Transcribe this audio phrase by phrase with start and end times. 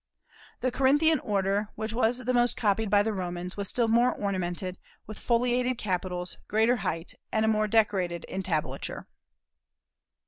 [0.61, 4.79] The Corinthian order, which was the most copied by the Romans, was still more ornamented,
[5.05, 9.05] with foliated capitals, greater height, and a more decorated entablature.